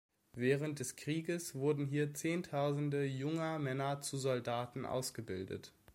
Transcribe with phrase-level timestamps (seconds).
[0.33, 5.73] Während des Krieges wurden hier zehntausende junger Männer zu Soldaten ausgebildet.